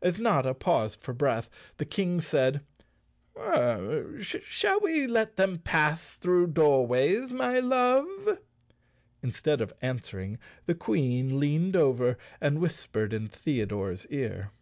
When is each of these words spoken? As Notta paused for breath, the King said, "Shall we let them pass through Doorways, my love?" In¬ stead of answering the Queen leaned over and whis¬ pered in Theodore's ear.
As 0.00 0.18
Notta 0.18 0.54
paused 0.54 0.98
for 1.02 1.12
breath, 1.12 1.50
the 1.76 1.84
King 1.84 2.18
said, 2.18 2.62
"Shall 4.18 4.80
we 4.80 5.06
let 5.06 5.36
them 5.36 5.58
pass 5.58 6.16
through 6.16 6.46
Doorways, 6.52 7.34
my 7.34 7.60
love?" 7.60 8.38
In¬ 9.22 9.30
stead 9.30 9.60
of 9.60 9.74
answering 9.82 10.38
the 10.64 10.74
Queen 10.74 11.38
leaned 11.38 11.76
over 11.76 12.16
and 12.40 12.60
whis¬ 12.60 12.88
pered 12.92 13.12
in 13.12 13.28
Theodore's 13.28 14.06
ear. 14.08 14.52